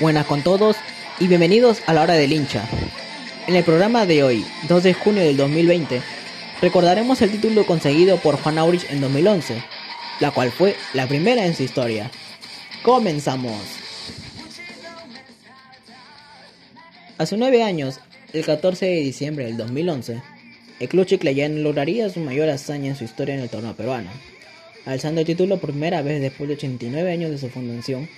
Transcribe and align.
Buenas 0.00 0.24
con 0.24 0.42
todos 0.42 0.76
y 1.18 1.26
bienvenidos 1.26 1.82
a 1.86 1.92
la 1.92 2.00
hora 2.00 2.14
del 2.14 2.32
hincha. 2.32 2.66
En 3.46 3.54
el 3.54 3.62
programa 3.62 4.06
de 4.06 4.22
hoy, 4.22 4.46
2 4.66 4.82
de 4.82 4.94
junio 4.94 5.22
del 5.22 5.36
2020, 5.36 6.00
recordaremos 6.62 7.20
el 7.20 7.30
título 7.30 7.66
conseguido 7.66 8.16
por 8.16 8.40
Juan 8.40 8.56
Aurich 8.56 8.90
en 8.90 9.02
2011, 9.02 9.62
la 10.20 10.30
cual 10.30 10.52
fue 10.52 10.74
la 10.94 11.06
primera 11.06 11.44
en 11.44 11.54
su 11.54 11.64
historia. 11.64 12.10
Comenzamos. 12.82 13.60
Hace 17.18 17.36
nueve 17.36 17.62
años, 17.62 18.00
el 18.32 18.46
14 18.46 18.86
de 18.86 19.00
diciembre 19.00 19.44
del 19.44 19.58
2011, 19.58 20.22
el 20.80 20.88
club 20.88 21.04
chiclayano 21.04 21.60
lograría 21.60 22.08
su 22.08 22.20
mayor 22.20 22.48
hazaña 22.48 22.88
en 22.88 22.96
su 22.96 23.04
historia 23.04 23.34
en 23.34 23.42
el 23.42 23.50
torneo 23.50 23.74
peruano, 23.74 24.08
alzando 24.86 25.20
el 25.20 25.26
título 25.26 25.58
por 25.58 25.72
primera 25.72 26.00
vez 26.00 26.22
después 26.22 26.48
de 26.48 26.54
89 26.54 27.12
años 27.12 27.30
de 27.30 27.36
su 27.36 27.50
fundación 27.50 28.08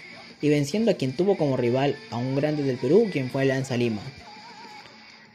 y 0.43 0.51
venciendo 0.51 0.91
a 0.91 0.95
quien 0.95 1.13
tuvo 1.13 1.39
como 1.39 1.57
rival 1.57 1.97
a 2.11 2.19
un 2.19 2.35
grande 2.37 2.65
del 2.65 2.77
Perú, 2.77 3.09
quien 3.11 3.31
fue 3.31 3.43
Alianza 3.43 3.77
Lima. 3.77 4.03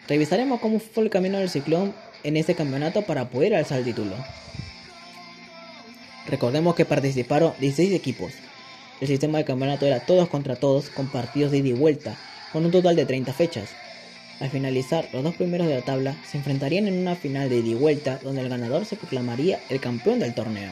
Revisaremos 0.08 0.60
cómo 0.60 0.80
fue 0.80 1.06
el 1.06 1.10
camino 1.10 1.40
del 1.40 1.50
ciclón 1.50 1.94
en 2.24 2.38
este 2.38 2.54
campeonato 2.54 3.02
para 3.02 3.30
poder 3.30 3.56
alzar 3.56 3.80
el 3.80 3.86
título. 3.86 4.16
Recordemos 6.28 6.76
que 6.76 6.86
participaron 6.86 7.54
16 7.60 7.94
equipos. 7.94 8.34
El 9.00 9.08
sistema 9.08 9.38
de 9.38 9.46
campeonato 9.46 9.86
era 9.86 10.02
todos 10.02 10.28
contra 10.28 10.58
todos, 10.58 10.90
con 10.90 11.08
partidos 11.08 11.52
de 11.52 11.60
ida 11.60 11.70
y 11.70 11.74
vuelta, 11.74 12.18
con 12.52 12.66
un 12.66 12.72
total 12.72 12.96
de 12.96 13.06
30 13.06 13.32
fechas. 13.32 13.70
Al 14.40 14.50
finalizar, 14.50 15.08
los 15.14 15.24
dos 15.24 15.36
primeros 15.36 15.68
de 15.68 15.76
la 15.76 15.82
tabla 15.82 16.16
se 16.30 16.38
enfrentarían 16.38 16.88
en 16.88 17.00
una 17.00 17.16
final 17.16 17.50
de 17.50 17.58
ida 17.58 17.70
y 17.70 17.76
vuelta, 17.76 18.20
donde 18.24 18.42
el 18.42 18.50
ganador 18.50 18.86
se 18.86 18.98
proclamaría 18.98 19.60
el 19.70 19.80
campeón 19.80 20.20
del 20.20 20.36
torneo. 20.36 20.72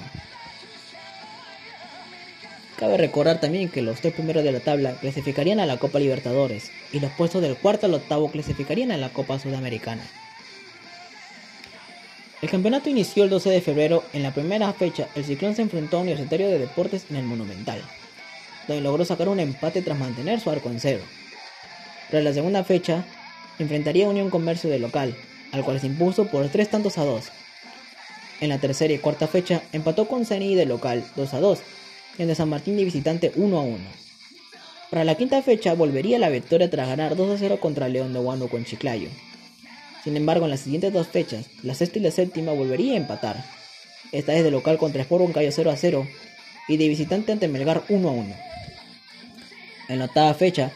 Cabe 2.77 2.97
recordar 2.97 3.39
también 3.39 3.69
que 3.69 3.81
los 3.81 4.01
tres 4.01 4.13
primeros 4.13 4.43
de 4.43 4.51
la 4.51 4.59
tabla 4.59 4.95
clasificarían 4.99 5.61
a 5.61 5.65
la 5.65 5.77
Copa 5.77 5.99
Libertadores 5.99 6.71
y 6.91 6.99
los 6.99 7.11
puestos 7.11 7.41
del 7.41 7.55
cuarto 7.55 7.85
al 7.85 7.93
octavo 7.93 8.29
clasificarían 8.29 8.91
a 8.91 8.97
la 8.97 9.09
Copa 9.09 9.39
Sudamericana. 9.39 10.03
El 12.41 12.49
campeonato 12.49 12.89
inició 12.89 13.23
el 13.23 13.29
12 13.29 13.49
de 13.49 13.61
febrero. 13.61 14.03
En 14.11 14.23
la 14.23 14.33
primera 14.33 14.71
fecha, 14.73 15.07
el 15.15 15.23
Ciclón 15.23 15.55
se 15.55 15.61
enfrentó 15.61 15.97
a 15.97 16.01
Universitario 16.01 16.49
de 16.49 16.59
Deportes 16.59 17.05
en 17.09 17.15
el 17.15 17.23
Monumental, 17.23 17.81
donde 18.67 18.83
logró 18.83 19.05
sacar 19.05 19.29
un 19.29 19.39
empate 19.39 19.81
tras 19.81 19.97
mantener 19.97 20.41
su 20.41 20.49
arco 20.49 20.69
en 20.69 20.81
cero. 20.81 21.01
Tras 22.09 22.23
la 22.25 22.33
segunda 22.33 22.65
fecha, 22.65 23.05
enfrentaría 23.57 24.05
a 24.05 24.09
Unión 24.09 24.29
Comercio 24.29 24.69
de 24.69 24.79
local, 24.79 25.15
al 25.53 25.63
cual 25.63 25.79
se 25.79 25.87
impuso 25.87 26.27
por 26.27 26.49
tres 26.49 26.69
tantos 26.69 26.97
a 26.97 27.05
dos. 27.05 27.31
En 28.41 28.49
la 28.49 28.57
tercera 28.57 28.93
y 28.93 28.99
cuarta 28.99 29.27
fecha, 29.27 29.61
empató 29.71 30.09
con 30.09 30.25
CNI 30.25 30.55
de 30.55 30.65
local 30.65 31.05
2 31.15 31.33
a 31.33 31.39
2 31.39 31.59
en 32.17 32.27
de 32.27 32.35
San 32.35 32.49
Martín 32.49 32.77
de 32.77 32.85
visitante 32.85 33.31
1 33.35 33.57
a 33.57 33.61
1. 33.61 33.77
Para 34.89 35.03
la 35.03 35.15
quinta 35.15 35.41
fecha 35.41 35.73
volvería 35.73 36.19
la 36.19 36.29
victoria 36.29 36.69
tras 36.69 36.87
ganar 36.87 37.15
2 37.15 37.35
a 37.35 37.37
0 37.37 37.59
contra 37.59 37.89
León 37.89 38.13
de 38.13 38.19
Huánuco 38.19 38.57
en 38.57 38.65
Chiclayo. 38.65 39.09
Sin 40.03 40.15
embargo, 40.15 40.45
en 40.45 40.51
las 40.51 40.59
siguientes 40.59 40.93
dos 40.93 41.07
fechas, 41.07 41.47
la 41.63 41.73
sexta 41.73 41.99
y 41.99 42.01
la 42.03 42.11
séptima 42.11 42.51
volvería 42.51 42.93
a 42.93 42.97
empatar. 42.97 43.43
Esta 44.11 44.35
es 44.35 44.43
de 44.43 44.51
local 44.51 44.77
contra 44.77 45.01
Sport 45.01 45.23
Huancayo 45.23 45.51
0 45.51 45.71
a 45.71 45.75
0 45.75 46.07
y 46.67 46.77
de 46.77 46.87
visitante 46.87 47.31
ante 47.31 47.47
Melgar 47.47 47.83
1 47.89 48.07
a 48.07 48.11
1. 48.11 48.35
En 49.89 49.99
la 49.99 50.05
octava 50.05 50.33
fecha, 50.33 50.71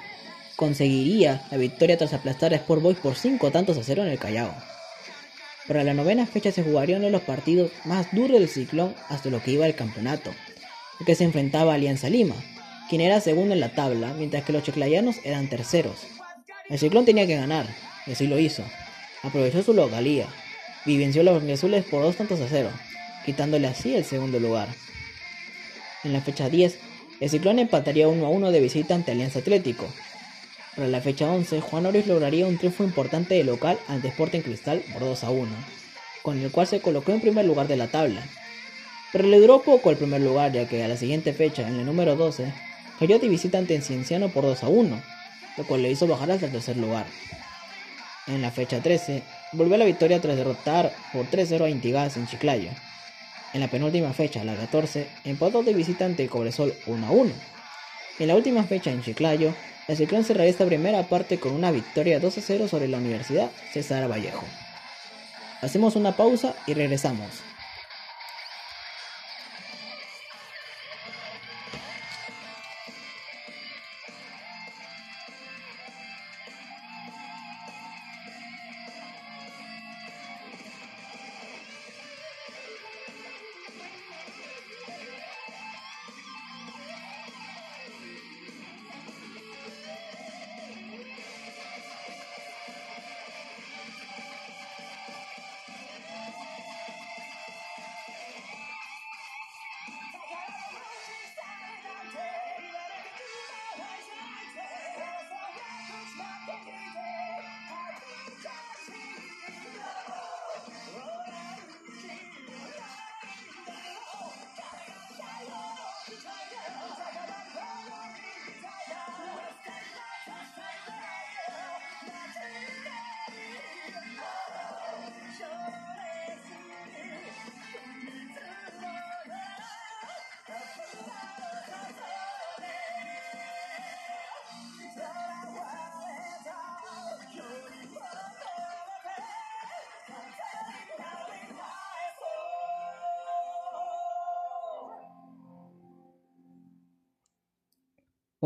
conseguiría 0.55 1.43
la 1.51 1.57
victoria 1.57 1.97
tras 1.97 2.13
aplastar 2.13 2.53
a 2.53 2.57
Sport 2.57 2.81
Boys 2.81 2.97
por 2.97 3.15
5 3.15 3.51
tantos 3.51 3.77
a 3.77 3.83
0 3.83 4.03
en 4.03 4.09
el 4.09 4.19
Callao. 4.19 4.53
Para 5.67 5.83
la 5.83 5.93
novena 5.93 6.25
fecha 6.25 6.51
se 6.51 6.63
jugarían 6.63 6.99
uno 6.99 7.05
de 7.05 7.11
los 7.11 7.21
partidos 7.21 7.71
más 7.85 8.07
duros 8.11 8.39
del 8.39 8.49
ciclón 8.49 8.95
hasta 9.07 9.29
lo 9.29 9.41
que 9.41 9.51
iba 9.51 9.67
el 9.67 9.75
campeonato, 9.75 10.31
que 11.05 11.15
se 11.15 11.23
enfrentaba 11.23 11.71
a 11.71 11.75
Alianza 11.75 12.09
Lima, 12.09 12.35
quien 12.89 13.01
era 13.01 13.21
segundo 13.21 13.53
en 13.53 13.59
la 13.59 13.69
tabla, 13.69 14.13
mientras 14.17 14.43
que 14.43 14.53
los 14.53 14.63
chiclayanos 14.63 15.17
eran 15.23 15.47
terceros. 15.47 16.07
El 16.69 16.79
Ciclón 16.79 17.05
tenía 17.05 17.27
que 17.27 17.35
ganar, 17.35 17.67
y 18.05 18.11
así 18.11 18.27
lo 18.27 18.39
hizo. 18.39 18.63
Aprovechó 19.23 19.63
su 19.63 19.73
localía, 19.73 20.27
y 20.85 20.97
venció 20.97 21.21
a 21.21 21.25
los 21.25 21.43
azules 21.43 21.85
por 21.85 22.01
dos 22.01 22.15
tantos 22.15 22.41
a 22.41 22.47
cero, 22.49 22.69
quitándole 23.25 23.67
así 23.67 23.95
el 23.95 24.05
segundo 24.05 24.39
lugar. 24.39 24.67
En 26.03 26.13
la 26.13 26.21
fecha 26.21 26.49
10, 26.49 26.79
el 27.19 27.29
Ciclón 27.29 27.59
empataría 27.59 28.07
1 28.07 28.25
a 28.25 28.29
1 28.29 28.51
de 28.51 28.59
visita 28.59 28.95
ante 28.95 29.11
Alianza 29.11 29.39
Atlético. 29.39 29.87
Para 30.75 30.87
la 30.87 31.01
fecha 31.01 31.29
11, 31.29 31.59
Juan 31.59 31.85
Oris 31.85 32.07
lograría 32.07 32.47
un 32.47 32.57
triunfo 32.57 32.83
importante 32.83 33.35
de 33.35 33.43
local 33.43 33.77
ante 33.87 34.07
Sporting 34.07 34.39
Cristal 34.41 34.81
por 34.93 35.01
2 35.01 35.23
a 35.25 35.29
1, 35.29 35.49
con 36.23 36.39
el 36.39 36.51
cual 36.51 36.67
se 36.67 36.79
colocó 36.79 37.11
en 37.11 37.21
primer 37.21 37.45
lugar 37.45 37.67
de 37.67 37.75
la 37.75 37.87
tabla, 37.87 38.23
pero 39.11 39.27
le 39.27 39.39
duró 39.39 39.61
poco 39.61 39.89
el 39.89 39.97
primer 39.97 40.21
lugar, 40.21 40.51
ya 40.51 40.67
que 40.67 40.83
a 40.83 40.87
la 40.87 40.97
siguiente 40.97 41.33
fecha, 41.33 41.67
en 41.67 41.79
el 41.79 41.85
número 41.85 42.15
12, 42.15 42.53
cayó 42.99 43.19
de 43.19 43.27
visitante 43.27 43.75
en 43.75 43.81
Cienciano 43.81 44.29
por 44.29 44.43
2 44.43 44.63
a 44.63 44.67
1, 44.67 45.01
lo 45.57 45.63
cual 45.65 45.81
le 45.81 45.91
hizo 45.91 46.07
bajar 46.07 46.31
hasta 46.31 46.45
el 46.45 46.51
tercer 46.51 46.77
lugar. 46.77 47.05
En 48.27 48.41
la 48.41 48.51
fecha 48.51 48.81
13, 48.81 49.23
volvió 49.53 49.75
a 49.75 49.79
la 49.79 49.85
victoria 49.85 50.21
tras 50.21 50.37
derrotar 50.37 50.93
por 51.11 51.25
3-0 51.25 51.65
a 51.65 51.69
Intigas 51.69 52.17
en 52.17 52.27
Chiclayo. 52.27 52.69
En 53.53 53.61
la 53.61 53.67
penúltima 53.67 54.13
fecha, 54.13 54.43
la 54.43 54.55
14, 54.55 55.07
empató 55.23 55.63
de 55.63 55.73
visitante 55.73 56.27
Cobresol 56.27 56.73
1 56.85 57.07
a 57.07 57.11
1. 57.11 57.31
En 58.19 58.27
la 58.27 58.35
última 58.35 58.63
fecha 58.63 58.91
en 58.91 59.01
Chiclayo, 59.01 59.55
el 59.87 59.97
Ciclón 59.97 60.23
cerraría 60.23 60.51
esta 60.51 60.67
primera 60.67 61.01
parte 61.07 61.39
con 61.39 61.53
una 61.53 61.71
victoria 61.71 62.19
2 62.19 62.37
a 62.37 62.41
0 62.41 62.67
sobre 62.67 62.87
la 62.87 62.97
Universidad 62.97 63.49
César 63.73 64.07
Vallejo. 64.07 64.45
Hacemos 65.61 65.95
una 65.95 66.15
pausa 66.15 66.53
y 66.67 66.75
regresamos. 66.75 67.48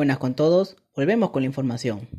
Buenas 0.03 0.17
con 0.17 0.35
todos, 0.35 0.75
volvemos 0.93 1.29
con 1.29 1.43
la 1.43 1.47
información. 1.47 2.09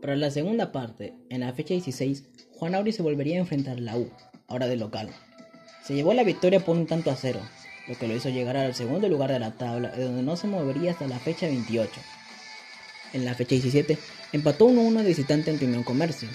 Para 0.00 0.16
la 0.16 0.30
segunda 0.30 0.72
parte, 0.72 1.12
en 1.28 1.40
la 1.40 1.52
fecha 1.52 1.74
16, 1.74 2.24
Juan 2.52 2.74
Auri 2.74 2.92
se 2.92 3.02
volvería 3.02 3.36
a 3.36 3.40
enfrentar 3.40 3.76
a 3.76 3.80
la 3.82 3.98
U, 3.98 4.10
ahora 4.46 4.66
de 4.66 4.76
local. 4.76 5.10
Se 5.84 5.94
llevó 5.94 6.14
la 6.14 6.24
victoria 6.24 6.60
por 6.60 6.74
un 6.74 6.86
tanto 6.86 7.10
a 7.10 7.16
cero, 7.16 7.40
lo 7.86 7.98
que 7.98 8.08
lo 8.08 8.16
hizo 8.16 8.30
llegar 8.30 8.56
al 8.56 8.74
segundo 8.74 9.10
lugar 9.10 9.30
de 9.30 9.40
la 9.40 9.58
tabla, 9.58 9.90
de 9.90 10.04
donde 10.04 10.22
no 10.22 10.36
se 10.36 10.46
movería 10.46 10.92
hasta 10.92 11.06
la 11.06 11.18
fecha 11.18 11.44
28. 11.46 12.00
En 13.12 13.26
la 13.26 13.34
fecha 13.34 13.56
17, 13.56 13.98
empató 14.32 14.70
1-1 14.70 15.02
de 15.02 15.08
visitante 15.08 15.50
ante 15.50 15.66
Unión 15.66 15.82
Comercio. 15.82 16.30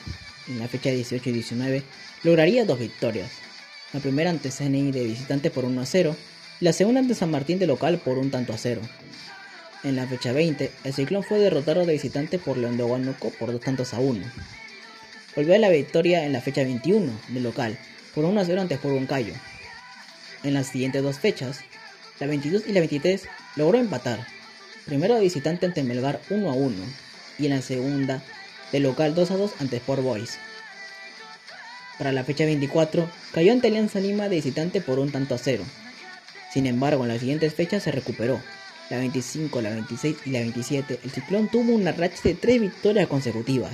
En 0.48 0.60
la 0.60 0.68
fecha 0.68 0.92
18 0.92 1.28
y 1.28 1.34
19, 1.34 1.84
lograría 2.22 2.66
dos 2.66 2.78
victorias. 2.78 3.32
La 3.94 4.00
primera 4.00 4.30
ante 4.30 4.52
CNI 4.52 4.92
de 4.92 5.06
visitante 5.06 5.50
por 5.50 5.66
1 5.66 5.84
0 5.88 6.16
la 6.64 6.72
segunda 6.72 7.02
ante 7.02 7.14
San 7.14 7.30
Martín 7.30 7.60
de 7.60 7.68
local 7.68 7.98
por 7.98 8.18
un 8.18 8.32
tanto 8.32 8.54
a 8.54 8.58
cero. 8.58 8.80
En 9.84 9.98
la 9.98 10.08
fecha 10.08 10.32
20, 10.32 10.72
el 10.86 10.94
Ciclón 10.94 11.22
fue 11.22 11.38
derrotado 11.38 11.86
de 11.86 11.92
visitante 11.92 12.40
por 12.40 12.56
León 12.56 12.78
de 12.78 12.84
Huánuco 12.84 13.32
por 13.32 13.52
dos 13.52 13.60
tantos 13.60 13.94
a 13.94 14.00
uno. 14.00 14.24
Volvió 15.36 15.56
a 15.56 15.58
la 15.58 15.68
victoria 15.68 16.26
en 16.26 16.32
la 16.32 16.40
fecha 16.40 16.64
21 16.64 17.12
de 17.28 17.40
local 17.42 17.78
por 18.16 18.24
1 18.24 18.40
a 18.40 18.46
0 18.46 18.62
ante 18.62 18.76
Sport 18.76 19.10
Cayo. 19.10 19.34
En 20.44 20.54
las 20.54 20.68
siguientes 20.68 21.04
dos 21.04 21.20
fechas, 21.20 21.60
la 22.22 22.28
22 22.28 22.64
y 22.66 22.72
la 22.72 22.80
23, 22.80 23.24
logró 23.58 23.78
empatar, 23.78 24.26
primero 24.86 25.16
de 25.16 25.22
visitante 25.22 25.66
ante 25.66 25.84
Melgar 25.84 26.22
1 26.30 26.50
a 26.50 26.54
1 26.54 26.76
y 27.40 27.48
en 27.48 27.52
la 27.52 27.62
segunda 27.62 28.24
de 28.72 28.80
local 28.80 29.16
2 29.16 29.32
a 29.32 29.36
2 29.36 29.52
ante 29.60 29.76
Sport 29.76 30.02
Boys. 30.02 30.38
Para 31.98 32.14
la 32.14 32.24
fecha 32.24 32.46
24, 32.46 33.10
cayó 33.34 33.52
ante 33.52 33.68
Alianza 33.68 34.00
Lima 34.00 34.30
de 34.30 34.38
visitante 34.38 34.80
por 34.80 35.00
un 35.00 35.12
tanto 35.12 35.36
a 35.36 35.38
cero. 35.38 35.66
Sin 36.54 36.68
embargo, 36.68 37.02
en 37.02 37.10
las 37.10 37.20
siguientes 37.20 37.52
fechas 37.56 37.82
se 37.82 37.92
recuperó. 37.92 38.40
La 38.92 38.98
25, 38.98 39.60
la 39.62 39.72
26 39.72 40.18
y 40.26 40.30
la 40.30 40.40
27, 40.40 41.00
el 41.04 41.10
Ciclón 41.10 41.48
tuvo 41.50 41.74
una 41.74 41.94
racha 41.94 42.22
de 42.24 42.36
tres 42.36 42.62
victorias 42.62 43.08
consecutivas. 43.08 43.74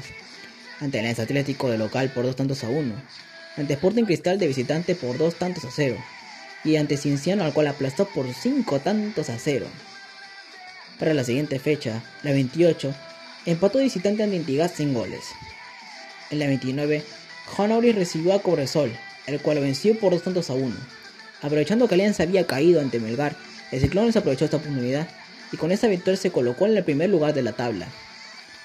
Ante 0.79 0.99
Alianza 0.99 1.23
Atlético 1.23 1.69
de 1.69 1.77
local 1.77 2.09
por 2.13 2.23
dos 2.23 2.37
tantos 2.37 2.63
a 2.63 2.69
uno, 2.69 2.93
ante 3.57 3.73
Sporting 3.73 4.05
Cristal 4.05 4.39
de 4.39 4.47
visitante 4.47 4.95
por 4.95 5.17
dos 5.17 5.35
tantos 5.35 5.65
a 5.65 5.71
cero, 5.71 5.97
y 6.63 6.77
ante 6.77 6.95
Cinciano 6.95 7.43
al 7.43 7.53
cual 7.53 7.67
aplastó 7.67 8.05
por 8.05 8.33
cinco 8.33 8.79
tantos 8.79 9.29
a 9.29 9.37
cero. 9.37 9.65
Para 10.97 11.13
la 11.13 11.25
siguiente 11.25 11.59
fecha, 11.59 12.01
la 12.23 12.31
28, 12.31 12.95
empató 13.45 13.79
visitante 13.79 14.23
ante 14.23 14.37
Intigas 14.37 14.71
sin 14.71 14.93
goles. 14.93 15.25
En 16.29 16.39
la 16.39 16.47
29, 16.47 17.03
Juan 17.47 17.81
recibió 17.93 18.33
a 18.33 18.41
Cobresol, 18.41 18.95
el 19.27 19.41
cual 19.41 19.59
venció 19.59 19.99
por 19.99 20.13
dos 20.13 20.23
tantos 20.23 20.49
a 20.49 20.53
uno. 20.53 20.77
Aprovechando 21.41 21.88
que 21.88 21.95
Alianza 21.95 22.24
había 22.24 22.45
caído 22.45 22.81
ante 22.81 23.00
Melgar, 23.00 23.36
el 23.71 23.80
Ciclón 23.80 24.09
aprovechó 24.09 24.45
esta 24.45 24.57
oportunidad 24.57 25.07
y 25.51 25.57
con 25.57 25.71
esta 25.71 25.88
victoria 25.88 26.18
se 26.18 26.31
colocó 26.31 26.65
en 26.65 26.75
el 26.75 26.83
primer 26.83 27.09
lugar 27.09 27.33
de 27.33 27.44
la 27.44 27.53
tabla. 27.53 27.88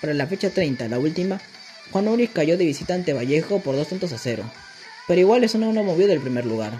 Para 0.01 0.15
la 0.15 0.27
fecha 0.27 0.51
30, 0.51 0.89
la 0.89 0.99
última, 0.99 1.41
Juan 1.91 2.09
Auris 2.09 2.31
cayó 2.31 2.57
de 2.57 2.65
visitante 2.65 3.13
Vallejo 3.13 3.61
por 3.61 3.77
dos 3.77 3.89
tantos 3.89 4.13
a 4.13 4.19
cero, 4.19 4.45
pero 5.07 5.21
igual 5.21 5.45
eso 5.45 5.59
no 5.59 5.73
lo 5.73 5.83
movió 5.83 6.07
del 6.07 6.21
primer 6.21 6.47
lugar. 6.47 6.73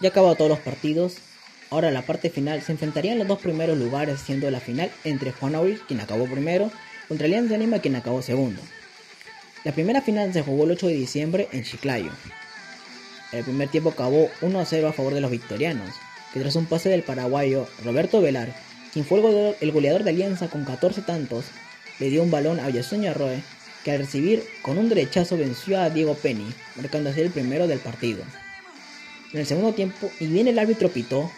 Ya 0.00 0.10
acabado 0.10 0.34
todos 0.34 0.50
los 0.50 0.60
partidos, 0.60 1.16
ahora 1.70 1.90
la 1.90 2.02
parte 2.02 2.30
final 2.30 2.62
se 2.62 2.72
enfrentarían 2.72 3.18
los 3.18 3.28
dos 3.28 3.40
primeros 3.40 3.78
lugares, 3.78 4.20
siendo 4.20 4.50
la 4.50 4.60
final 4.60 4.90
entre 5.04 5.32
Juan 5.32 5.54
Auris, 5.54 5.80
quien 5.86 6.00
acabó 6.00 6.26
primero, 6.26 6.70
contra 7.08 7.26
Alianza 7.26 7.56
Lima 7.56 7.78
quien 7.78 7.96
acabó 7.96 8.22
segundo. 8.22 8.60
La 9.66 9.72
primera 9.72 10.00
final 10.00 10.32
se 10.32 10.42
jugó 10.42 10.62
el 10.62 10.70
8 10.70 10.86
de 10.86 10.94
diciembre 10.94 11.48
en 11.50 11.64
Chiclayo. 11.64 12.12
El 13.32 13.42
primer 13.42 13.68
tiempo 13.68 13.90
acabó 13.90 14.30
1 14.40 14.60
a 14.60 14.64
0 14.64 14.86
a 14.86 14.92
favor 14.92 15.12
de 15.12 15.20
los 15.20 15.32
victorianos, 15.32 15.90
que 16.32 16.38
tras 16.38 16.54
un 16.54 16.66
pase 16.66 16.88
del 16.88 17.02
paraguayo 17.02 17.66
Roberto 17.84 18.20
Velar, 18.20 18.54
quien 18.92 19.04
fue 19.04 19.18
el 19.60 19.72
goleador, 19.72 20.04
de 20.04 20.10
Alianza 20.10 20.46
con 20.46 20.64
14 20.64 21.02
tantos, 21.02 21.46
le 21.98 22.10
dio 22.10 22.22
un 22.22 22.30
balón 22.30 22.60
a 22.60 22.70
Yasoña 22.70 23.12
Roe, 23.12 23.42
que 23.82 23.90
al 23.90 23.98
recibir 23.98 24.44
con 24.62 24.78
un 24.78 24.88
derechazo 24.88 25.36
venció 25.36 25.80
a 25.80 25.90
Diego 25.90 26.14
Penny, 26.14 26.46
marcando 26.76 27.10
así 27.10 27.22
el 27.22 27.32
primero 27.32 27.66
del 27.66 27.80
partido. 27.80 28.22
En 29.32 29.40
el 29.40 29.46
segundo 29.46 29.72
tiempo, 29.72 30.12
y 30.20 30.28
bien 30.28 30.46
el 30.46 30.60
árbitro 30.60 30.90
pitó, 30.90 31.28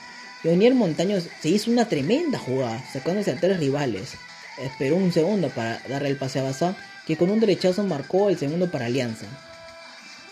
Leonier 0.43 0.75
Montaños 0.75 1.31
se 1.41 1.49
hizo 1.49 1.71
una 1.71 1.89
tremenda 1.89 2.39
jugada, 2.39 2.85
sacándose 2.93 3.31
a 3.31 3.41
tres 3.41 3.59
rivales, 3.59 4.17
esperó 4.59 4.97
un 4.97 5.13
segundo 5.13 5.49
para 5.49 5.81
darle 5.89 6.11
el 6.11 6.19
pase 6.19 6.41
a 6.41 6.43
Bazán, 6.43 6.77
que 7.09 7.17
con 7.17 7.31
un 7.31 7.41
derechazo 7.41 7.83
marcó 7.85 8.29
el 8.29 8.39
segundo 8.39 8.71
para 8.71 8.85
Alianza. 8.85 9.25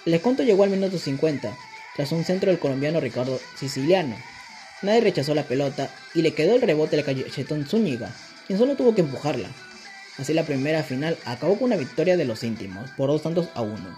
El 0.04 0.12
descuento 0.12 0.42
llegó 0.42 0.62
al 0.62 0.68
minuto 0.68 0.98
50, 0.98 1.56
tras 1.96 2.12
un 2.12 2.22
centro 2.22 2.50
del 2.50 2.60
colombiano 2.60 3.00
Ricardo 3.00 3.40
Siciliano. 3.56 4.14
Nadie 4.82 5.00
rechazó 5.00 5.34
la 5.34 5.44
pelota 5.44 5.88
y 6.14 6.20
le 6.20 6.34
quedó 6.34 6.54
el 6.54 6.60
rebote 6.60 6.98
al 6.98 7.04
cachetón 7.04 7.66
Zúñiga, 7.66 8.14
quien 8.46 8.58
solo 8.58 8.76
tuvo 8.76 8.94
que 8.94 9.00
empujarla. 9.00 9.48
Así 10.18 10.34
la 10.34 10.44
primera 10.44 10.82
final 10.82 11.16
acabó 11.24 11.54
con 11.54 11.64
una 11.64 11.76
victoria 11.76 12.18
de 12.18 12.26
los 12.26 12.44
íntimos, 12.44 12.90
por 12.90 13.08
dos 13.08 13.22
tantos 13.22 13.48
a 13.54 13.62
uno. 13.62 13.96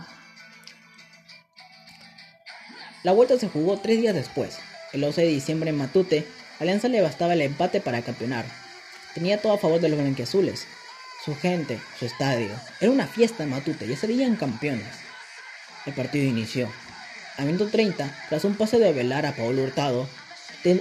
La 3.03 3.11
vuelta 3.11 3.37
se 3.41 3.49
jugó 3.49 3.79
tres 3.79 4.01
días 4.01 4.15
después. 4.15 4.57
El 4.93 5.03
11 5.03 5.23
de 5.23 5.29
diciembre 5.29 5.71
en 5.71 5.77
Matute, 5.77 6.25
Alianza 6.61 6.87
le 6.87 7.03
bastaba 7.03 7.33
el 7.33 7.43
empate 7.43 7.81
para 7.81 8.03
campeonar, 8.03 8.45
Tenía 9.15 9.43
todo 9.43 9.55
a 9.55 9.59
favor 9.59 9.81
de 9.81 9.89
los 9.89 9.99
blanquiazules. 9.99 10.69
Su 11.25 11.35
gente, 11.35 11.81
su 11.99 12.07
estadio. 12.07 12.51
Era 12.81 12.91
una 12.91 13.07
fiesta 13.07 13.43
en 13.43 13.51
Matute, 13.51 13.87
ya 13.87 13.97
serían 13.97 14.37
campeones. 14.37 14.87
El 15.87 15.95
partido 15.95 16.25
inició. 16.25 16.71
A 17.37 17.43
minuto 17.43 17.69
30, 17.69 18.27
tras 18.29 18.45
un 18.45 18.57
pase 18.57 18.79
de 18.79 18.93
Velar 18.93 19.27
a 19.27 19.35
Pablo 19.35 19.63
Hurtado, 19.63 20.09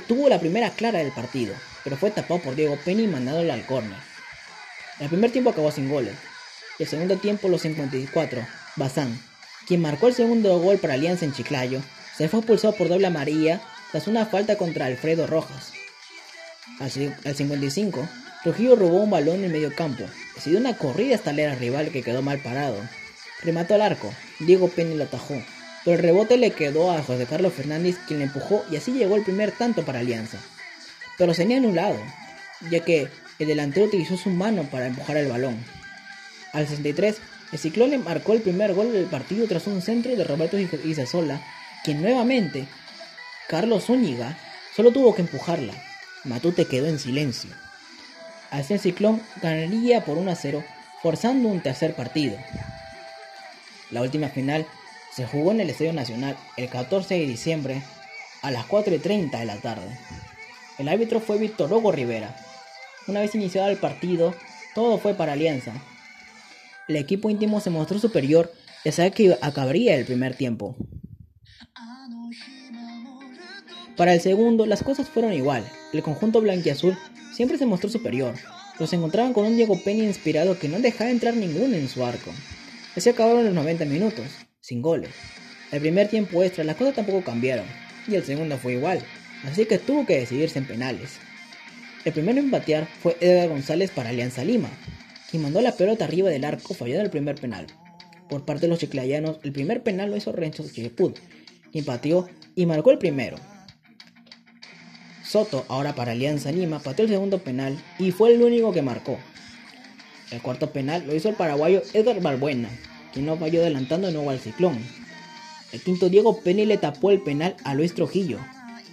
tuvo 0.07 0.29
la 0.29 0.39
primera 0.39 0.71
clara 0.71 0.99
del 0.99 1.11
partido, 1.11 1.53
pero 1.83 1.97
fue 1.97 2.11
tapado 2.11 2.41
por 2.41 2.55
Diego 2.55 2.77
Penny 2.83 3.03
y 3.03 3.07
mandado 3.07 3.39
al 3.39 3.65
córner. 3.65 3.99
El 4.99 5.09
primer 5.09 5.31
tiempo 5.31 5.51
acabó 5.51 5.71
sin 5.71 5.89
goles. 5.89 6.15
Y 6.79 6.83
el 6.83 6.89
segundo 6.89 7.17
tiempo, 7.17 7.49
los 7.49 7.61
54, 7.61 8.45
Bazán, 8.75 9.19
quien 9.67 9.81
marcó 9.81 10.07
el 10.07 10.15
segundo 10.15 10.57
gol 10.59 10.77
para 10.77 10.93
Alianza 10.93 11.25
en 11.25 11.33
Chiclayo, 11.33 11.81
se 12.15 12.29
fue 12.29 12.39
expulsado 12.39 12.75
por 12.75 12.89
doble 12.89 13.07
amarilla 13.07 13.61
tras 13.91 14.07
una 14.07 14.25
falta 14.25 14.57
contra 14.57 14.85
Alfredo 14.85 15.27
Rojas. 15.27 15.73
Al 16.79 16.91
55, 16.91 18.07
Trujillo 18.43 18.75
robó 18.75 19.01
un 19.01 19.09
balón 19.09 19.43
en 19.43 19.51
medio 19.51 19.73
campo, 19.73 20.03
decidió 20.35 20.59
una 20.59 20.77
corrida 20.77 21.15
hasta 21.15 21.31
el 21.31 21.59
rival 21.59 21.89
que 21.91 22.03
quedó 22.03 22.21
mal 22.21 22.39
parado. 22.39 22.77
Remató 23.43 23.75
al 23.75 23.81
arco, 23.81 24.13
Diego 24.39 24.69
Penny 24.69 24.95
lo 24.95 25.05
atajó, 25.05 25.41
pero 25.83 25.97
el 25.97 26.03
rebote 26.03 26.37
le 26.37 26.51
quedó 26.51 26.91
a 26.91 27.01
José 27.01 27.25
Carlos 27.25 27.53
Fernández 27.53 27.97
quien 28.07 28.19
le 28.19 28.25
empujó 28.25 28.63
y 28.71 28.75
así 28.75 28.91
llegó 28.91 29.15
el 29.15 29.23
primer 29.23 29.51
tanto 29.51 29.83
para 29.83 29.99
Alianza. 29.99 30.37
Pero 31.17 31.33
se 31.33 31.43
un 31.43 31.75
lado, 31.75 31.97
ya 32.69 32.81
que 32.81 33.09
el 33.39 33.47
delantero 33.47 33.87
utilizó 33.87 34.17
su 34.17 34.29
mano 34.29 34.63
para 34.63 34.87
empujar 34.87 35.17
el 35.17 35.27
balón. 35.27 35.57
Al 36.53 36.67
63, 36.67 37.17
el 37.51 37.59
Ciclón 37.59 37.91
le 37.91 37.97
marcó 37.97 38.33
el 38.33 38.41
primer 38.41 38.73
gol 38.73 38.91
del 38.91 39.05
partido 39.05 39.47
tras 39.47 39.67
un 39.67 39.81
centro 39.81 40.15
de 40.15 40.23
Roberto 40.23 40.57
Isasola, 40.57 41.41
quien 41.83 42.01
nuevamente, 42.01 42.67
Carlos 43.47 43.85
Zúñiga, 43.85 44.37
solo 44.75 44.91
tuvo 44.91 45.15
que 45.15 45.21
empujarla. 45.21 45.73
Matute 46.23 46.65
quedó 46.65 46.87
en 46.87 46.99
silencio. 46.99 47.51
El 48.51 48.79
Ciclón 48.79 49.21
ganaría 49.41 50.03
por 50.05 50.17
1 50.17 50.31
a 50.31 50.35
0, 50.35 50.63
forzando 51.01 51.49
un 51.49 51.61
tercer 51.61 51.93
partido. 51.93 52.37
La 53.91 54.01
última 54.01 54.29
final 54.29 54.65
se 55.13 55.25
jugó 55.25 55.51
en 55.51 55.61
el 55.61 55.69
Estadio 55.69 55.93
Nacional 55.93 56.37
el 56.57 56.69
14 56.69 57.15
de 57.15 57.25
diciembre 57.25 57.81
a 58.41 58.51
las 58.51 58.67
4.30 58.67 59.39
de 59.39 59.45
la 59.45 59.57
tarde. 59.57 59.97
El 60.77 60.89
árbitro 60.89 61.19
fue 61.19 61.37
Víctor 61.37 61.71
Hugo 61.73 61.91
Rivera. 61.91 62.35
Una 63.07 63.21
vez 63.21 63.33
iniciado 63.35 63.69
el 63.69 63.77
partido, 63.77 64.35
todo 64.75 64.97
fue 64.97 65.13
para 65.13 65.33
Alianza. 65.33 65.73
El 66.87 66.97
equipo 66.97 67.29
íntimo 67.29 67.59
se 67.59 67.69
mostró 67.69 67.99
superior 67.99 68.53
y 68.83 68.91
sabía 68.91 69.11
que 69.11 69.37
acabaría 69.41 69.95
el 69.95 70.05
primer 70.05 70.35
tiempo. 70.35 70.75
Para 73.97 74.13
el 74.13 74.21
segundo, 74.21 74.65
las 74.67 74.83
cosas 74.83 75.09
fueron 75.09 75.33
igual. 75.33 75.67
El 75.91 76.03
conjunto 76.03 76.39
blanquiazul 76.39 76.95
siempre 77.37 77.59
se 77.59 77.67
mostró 77.67 77.87
superior, 77.87 78.33
se 78.87 78.95
encontraban 78.95 79.31
con 79.31 79.45
un 79.45 79.55
Diego 79.55 79.79
Peña 79.83 80.03
inspirado 80.03 80.57
que 80.57 80.67
no 80.67 80.79
dejaba 80.79 81.11
entrar 81.11 81.35
ninguno 81.35 81.75
en 81.75 81.87
su 81.87 82.03
arco. 82.03 82.31
Así 82.95 83.09
acabaron 83.09 83.45
los 83.45 83.53
90 83.53 83.85
minutos, 83.85 84.25
sin 84.59 84.81
goles. 84.81 85.11
El 85.71 85.81
primer 85.81 86.07
tiempo 86.07 86.41
extra 86.41 86.63
las 86.63 86.77
cosas 86.77 86.95
tampoco 86.95 87.23
cambiaron, 87.23 87.67
y 88.07 88.15
el 88.15 88.23
segundo 88.23 88.57
fue 88.57 88.73
igual, 88.73 89.03
así 89.43 89.65
que 89.65 89.77
tuvo 89.77 90.03
que 90.07 90.17
decidirse 90.17 90.57
en 90.57 90.65
penales. 90.65 91.19
El 92.05 92.13
primero 92.13 92.39
en 92.39 92.49
batear 92.49 92.87
fue 93.03 93.15
Edgar 93.21 93.49
González 93.49 93.91
para 93.91 94.09
Alianza 94.09 94.43
Lima, 94.43 94.71
quien 95.29 95.43
mandó 95.43 95.61
la 95.61 95.73
pelota 95.73 96.05
arriba 96.05 96.29
del 96.29 96.43
arco 96.43 96.73
fallando 96.73 97.03
el 97.03 97.11
primer 97.11 97.35
penal. 97.35 97.67
Por 98.29 98.45
parte 98.45 98.61
de 98.61 98.69
los 98.69 98.79
chiclayanos, 98.79 99.37
el 99.43 99.51
primer 99.51 99.83
penal 99.83 100.09
lo 100.09 100.17
hizo 100.17 100.31
Renzo 100.31 100.67
Chirepud, 100.67 101.13
quien 101.71 101.85
pateó 101.85 102.27
y 102.55 102.65
marcó 102.65 102.89
el 102.89 102.97
primero. 102.97 103.37
Soto, 105.27 105.65
ahora 105.67 105.93
para 105.93 106.13
Alianza 106.13 106.53
Lima, 106.53 106.79
pateó 106.79 107.03
el 107.03 107.11
segundo 107.11 107.39
penal 107.39 107.77
y 107.99 108.11
fue 108.11 108.33
el 108.33 108.41
único 108.41 108.71
que 108.71 108.81
marcó. 108.81 109.17
El 110.31 110.41
cuarto 110.41 110.71
penal 110.71 111.03
lo 111.05 111.13
hizo 111.13 111.27
el 111.27 111.35
paraguayo 111.35 111.81
Edgar 111.93 112.21
Balbuena, 112.21 112.69
quien 113.11 113.25
no 113.25 113.35
falló 113.35 113.59
adelantando 113.59 114.07
de 114.07 114.13
nuevo 114.13 114.29
al 114.29 114.39
ciclón. 114.39 114.79
El 115.73 115.81
quinto 115.81 116.07
Diego 116.07 116.39
Penny 116.39 116.65
le 116.65 116.77
tapó 116.77 117.11
el 117.11 117.21
penal 117.21 117.57
a 117.65 117.73
Luis 117.73 117.93
Trujillo, 117.93 118.39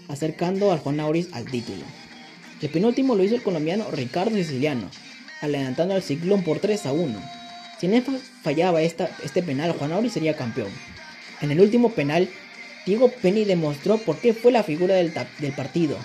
acercando 0.08 0.72
al 0.72 0.80
Juan 0.80 0.98
Auris 0.98 1.32
al 1.32 1.44
título. 1.44 1.84
El 2.60 2.68
penúltimo 2.68 3.14
lo 3.14 3.22
hizo 3.22 3.36
el 3.36 3.42
colombiano 3.42 3.88
Ricardo 3.92 4.34
Siciliano, 4.34 4.90
adelantando 5.40 5.94
al 5.94 6.02
ciclón 6.02 6.42
por 6.42 6.58
3 6.58 6.86
a 6.86 6.92
1. 6.92 7.20
Si 7.78 7.86
él 7.86 8.04
fallaba 8.42 8.82
este 8.82 9.42
penal, 9.46 9.72
Juan 9.72 9.92
Auris 9.92 10.14
sería 10.14 10.34
campeón. 10.34 10.70
En 11.40 11.52
el 11.52 11.60
último 11.60 11.90
penal, 11.90 12.28
Diego 12.86 13.08
Penny 13.08 13.44
demostró 13.44 13.98
por 13.98 14.18
qué 14.18 14.34
fue 14.34 14.50
la 14.50 14.64
figura 14.64 14.96
del, 14.96 15.12
del 15.38 15.52
partido, 15.52 15.96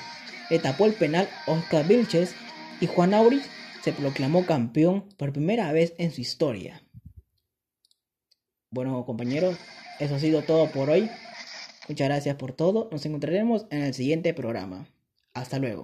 le 0.50 0.60
tapó 0.60 0.86
el 0.86 0.94
penal 0.94 1.30
Oscar 1.48 1.88
Vilches 1.88 2.36
y 2.82 2.88
Juan 2.88 3.14
Auris 3.14 3.50
se 3.82 3.94
proclamó 3.94 4.46
campeón 4.46 5.06
por 5.18 5.32
primera 5.32 5.72
vez 5.72 5.94
en 5.98 6.12
su 6.12 6.22
historia. 6.22 6.82
Bueno 8.72 9.06
compañeros, 9.06 9.58
eso 10.00 10.16
ha 10.16 10.20
sido 10.20 10.44
todo 10.44 10.70
por 10.72 10.90
hoy. 10.90 11.10
Muchas 11.88 12.08
gracias 12.08 12.36
por 12.36 12.54
todo. 12.54 12.88
Nos 12.92 13.06
encontraremos 13.06 13.66
en 13.72 13.82
el 13.82 13.94
siguiente 13.94 14.34
programa. 14.34 14.88
Hasta 15.34 15.58
luego. 15.58 15.82